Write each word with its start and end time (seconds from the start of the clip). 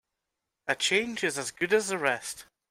A 0.67 0.73
change 0.75 1.23
is 1.23 1.37
as 1.37 1.51
good 1.51 1.71
as 1.73 1.91
a 1.91 1.97
rest. 1.99 2.45